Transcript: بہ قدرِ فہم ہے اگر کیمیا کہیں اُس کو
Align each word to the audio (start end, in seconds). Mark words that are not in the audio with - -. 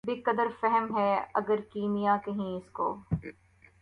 بہ 0.07 0.13
قدرِ 0.25 0.47
فہم 0.59 0.85
ہے 0.97 1.11
اگر 1.33 1.59
کیمیا 1.73 2.15
کہیں 2.25 2.49
اُس 2.55 2.69
کو 2.71 2.87